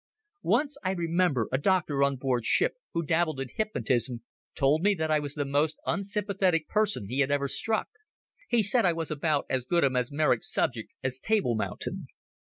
Once, 0.41 0.77
I 0.83 0.93
remember, 0.93 1.47
a 1.51 1.59
doctor 1.59 2.01
on 2.01 2.15
board 2.15 2.43
ship 2.43 2.73
who 2.93 3.05
dabbled 3.05 3.39
in 3.39 3.49
hypnotism 3.49 4.23
told 4.55 4.81
me 4.81 4.95
that 4.95 5.11
I 5.11 5.19
was 5.19 5.35
the 5.35 5.45
most 5.45 5.77
unsympathetic 5.85 6.67
person 6.67 7.05
he 7.07 7.19
had 7.19 7.29
ever 7.29 7.47
struck. 7.47 7.87
He 8.49 8.63
said 8.63 8.83
I 8.83 8.93
was 8.93 9.11
about 9.11 9.45
as 9.47 9.65
good 9.67 9.83
a 9.83 9.91
mesmeric 9.91 10.43
subject 10.43 10.95
as 11.03 11.19
Table 11.19 11.53
Mountain. 11.53 12.07